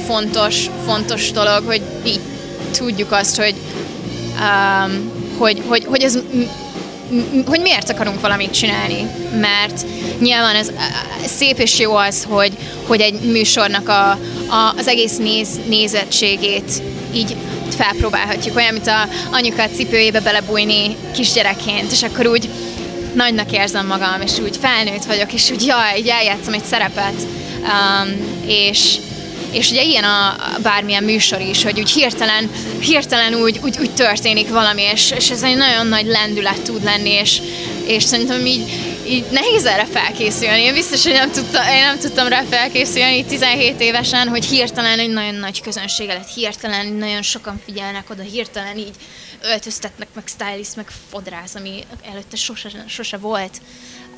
[0.05, 2.19] fontos, fontos dolog, hogy így
[2.77, 3.55] tudjuk azt, hogy,
[4.39, 6.19] um, hogy, hogy, hogy ez
[7.45, 9.07] hogy miért akarunk valamit csinálni,
[9.39, 9.85] mert
[10.19, 10.71] nyilván ez
[11.25, 14.09] szép és jó az, hogy, hogy egy műsornak a,
[14.47, 16.81] a, az egész néz, nézettségét
[17.13, 17.35] így
[17.77, 22.49] felpróbálhatjuk, olyan, mint a anyukat cipőjébe belebújni kisgyerekként, és akkor úgy
[23.13, 27.15] nagynak érzem magam, és úgy felnőtt vagyok, és úgy jaj, így eljátszom egy szerepet,
[27.61, 28.95] um, és,
[29.51, 34.49] és ugye ilyen a, bármilyen műsor is, hogy úgy hirtelen, hirtelen úgy, úgy, úgy történik
[34.49, 37.41] valami, és, és ez egy nagyon nagy lendület tud lenni, és,
[37.85, 38.63] és szerintem így,
[39.09, 40.61] így nehéz erre felkészülni.
[40.61, 45.09] Én biztos, hogy nem tudtam, én nem tudtam rá felkészülni 17 évesen, hogy hirtelen egy
[45.09, 48.95] nagyon nagy közönség lett, hirtelen nagyon sokan figyelnek oda, hirtelen így
[49.41, 53.61] öltöztetnek, meg stylist, meg fodrász, ami előtte sose, sose volt.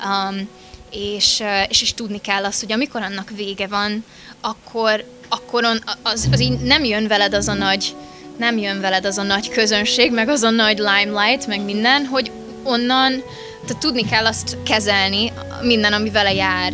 [0.04, 0.48] Um,
[0.90, 4.04] és, és is tudni kell azt, hogy amikor annak vége van,
[4.40, 7.94] akkor, akkor on, az, az így nem jön veled az a nagy
[8.38, 12.30] nem jön veled az a nagy közönség, meg az a nagy limelight, meg minden, hogy
[12.62, 13.22] onnan
[13.66, 16.72] tehát tudni kell azt kezelni, minden, ami vele jár,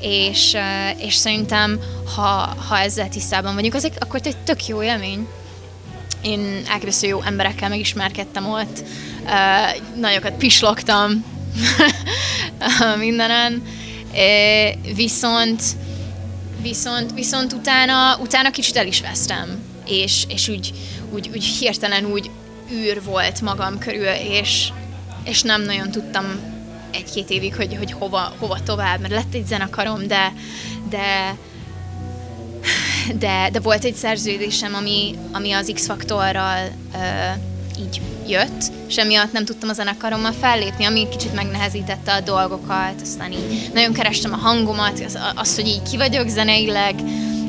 [0.00, 0.56] és,
[0.98, 1.80] és szerintem,
[2.14, 5.28] ha, ha ezzel tisztában vagyunk, az egy, akkor egy tök jó élmény.
[6.22, 8.82] Én elképesztő jó emberekkel megismerkedtem ott,
[9.96, 11.24] nagyokat pislogtam
[12.98, 13.62] mindenen,
[14.94, 15.62] viszont,
[16.62, 20.72] viszont, viszont utána, utána kicsit el is vesztem, és, és úgy,
[21.10, 22.30] úgy, úgy hirtelen úgy
[22.72, 24.68] űr volt magam körül, és,
[25.26, 26.24] és nem nagyon tudtam
[26.90, 30.32] egy-két évig, hogy, hogy hova, hova tovább, mert lett egy zenekarom, de,
[30.90, 31.36] de,
[33.18, 39.44] de, de volt egy szerződésem, ami, ami az X-faktorral uh, így jött, és emiatt nem
[39.44, 45.00] tudtam a zenekarommal fellépni, ami kicsit megnehezítette a dolgokat, aztán így nagyon kerestem a hangomat,
[45.04, 46.94] az, az hogy így ki vagyok zeneileg,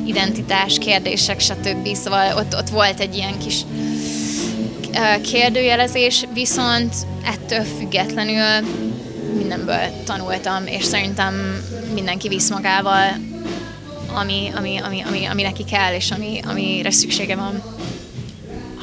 [0.06, 1.94] identitás kérdések, stb.
[1.94, 3.60] Szóval ott, ott volt egy ilyen kis
[5.22, 8.68] kérdőjelezés, viszont ettől függetlenül
[9.36, 11.64] mindenből tanultam, és szerintem
[11.94, 13.06] mindenki visz magával,
[14.14, 17.62] ami, ami, ami, ami, ami neki kell, és ami, amire szüksége van.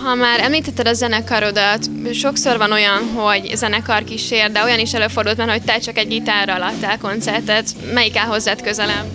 [0.03, 5.38] Ha már említetted a zenekarodat, sokszor van olyan, hogy zenekar kísér, de olyan is előfordult
[5.38, 7.70] már, hogy te csak egy gitárral adtál koncertet.
[7.93, 9.06] Melyik áll hozzád közelebb?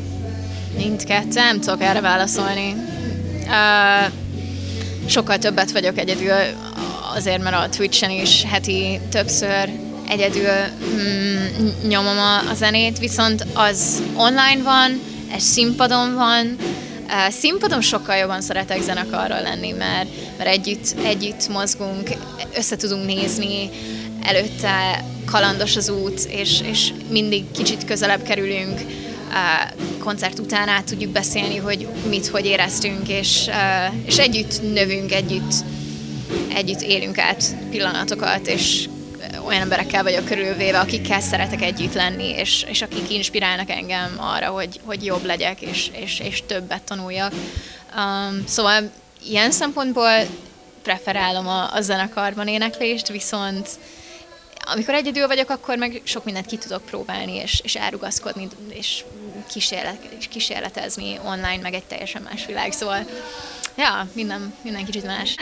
[0.77, 2.75] Mindkettő, nem tudok erre válaszolni.
[3.47, 4.13] Uh,
[5.07, 6.33] sokkal többet vagyok egyedül,
[7.15, 9.71] azért, mert a Twitch-en is heti többször
[10.09, 10.51] egyedül
[10.95, 15.01] mm, nyomom a, a zenét, viszont az online van,
[15.33, 16.57] egy színpadon van,
[17.29, 20.09] színpadon sokkal jobban szeretek zenekarral lenni, mert,
[20.39, 22.11] mert együtt, együtt mozgunk,
[22.57, 23.71] össze tudunk nézni,
[24.23, 28.81] előtte kalandos az út, és, és mindig kicsit közelebb kerülünk,
[29.99, 33.51] koncert után át tudjuk beszélni, hogy mit, hogy éreztünk, és,
[34.05, 35.55] és együtt növünk, együtt
[36.55, 38.89] együtt élünk át pillanatokat, és
[39.45, 44.81] olyan emberekkel vagyok körülvéve, akikkel szeretek együtt lenni, és, és akik inspirálnak engem arra, hogy,
[44.85, 47.33] hogy jobb legyek, és, és, és többet tanuljak.
[47.97, 48.91] Um, szóval
[49.27, 50.11] ilyen szempontból
[50.83, 53.69] preferálom a, a zenekarban éneklést, viszont
[54.65, 59.05] amikor egyedül vagyok, akkor meg sok mindent ki tudok próbálni, és, és elrugaszkodni, és
[59.51, 59.99] kísérlet,
[60.31, 62.73] kísérletezni online, meg egy teljesen más világ.
[62.73, 63.07] Szóval,
[63.77, 65.37] ja, minden, minden kicsit más.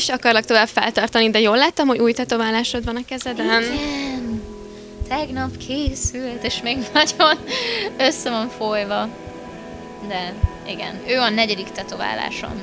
[0.00, 3.62] Is akarlak tovább feltartani, de jól láttam, hogy új tetoválásod van a kezeden.
[3.62, 4.42] Igen.
[5.08, 7.38] Tegnap készült, és még nagyon
[7.98, 9.08] össze van folyva.
[10.08, 10.34] De
[10.66, 12.62] igen, ő a negyedik tetoválásom.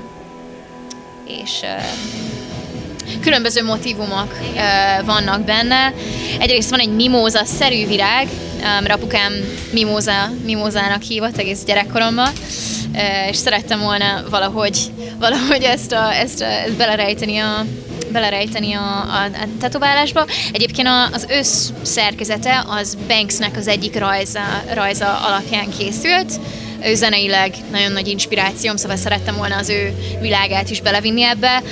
[1.26, 2.37] És uh,
[3.22, 4.36] különböző motivumok
[5.06, 5.94] vannak benne.
[6.40, 8.28] Egyrészt van egy mimóza-szerű virág,
[8.62, 9.34] mert apukám
[9.72, 12.30] mimóza, mimózának hívott egész gyerekkoromban,
[13.30, 14.80] és szerettem volna valahogy,
[15.20, 17.66] valahogy ezt, a, ezt, a, ezt belerejteni a,
[18.12, 20.26] belerejteni a, a, a tetoválásba.
[20.52, 26.40] Egyébként a, az össz szerkezete az Banksnek az egyik rajza, rajza alapján készült.
[26.84, 31.64] Ő zeneileg nagyon nagy inspirációm, szóval szerettem volna az ő világát is belevinni ebbe.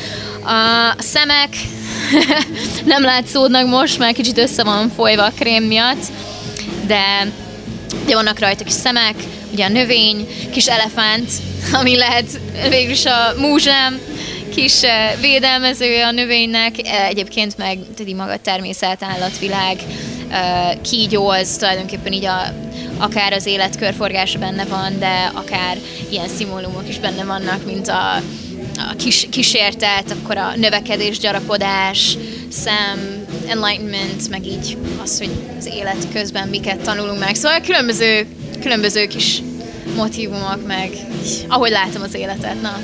[0.43, 1.49] A szemek
[2.85, 6.03] nem látszódnak most, mert kicsit össze van folyva a krém miatt,
[6.87, 7.31] de,
[8.05, 9.15] de vannak rajta kis szemek,
[9.51, 11.31] ugye a növény, kis elefánt,
[11.79, 12.39] ami lehet
[12.69, 13.99] végül is a múzsám,
[14.55, 14.81] kis
[15.21, 16.75] védelmezője a növénynek,
[17.07, 19.77] egyébként meg tudni maga természet, állatvilág,
[20.81, 22.53] kígyó az tulajdonképpen így a,
[22.97, 25.77] akár az élet körforgása benne van, de akár
[26.09, 28.15] ilyen szimbólumok is benne vannak, mint a,
[28.77, 32.17] a kis, kísértet, akkor a növekedés, gyarapodás,
[32.49, 37.35] szem, enlightenment, meg így az, hogy az élet közben miket tanulunk meg.
[37.35, 38.27] Szóval különböző,
[38.61, 39.41] különböző kis
[39.95, 40.89] motivumok, meg
[41.47, 42.77] ahogy látom az életet, na,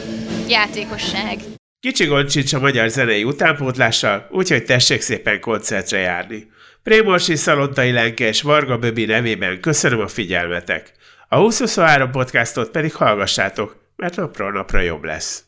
[0.48, 1.40] játékosság.
[1.80, 6.48] Kicsi Goncsics a magyar zenei utánpótlással, úgyhogy tessék szépen koncertre járni.
[6.84, 10.92] Prémorsi Szalontai Lenke és Varga Böbi nevében köszönöm a figyelmetek.
[11.28, 15.44] A 2023 podcastot pedig hallgassátok, mert napról napra jobb lesz.